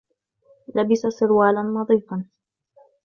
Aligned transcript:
لبس 0.75 0.99
سروالاَ 1.07 1.61
نظيفاَ. 1.61 2.21